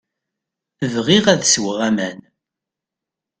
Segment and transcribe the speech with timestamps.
[0.93, 2.19] Bɣiɣ ad sweɣ aman.